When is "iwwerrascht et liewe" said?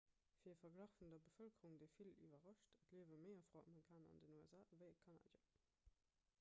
2.23-3.19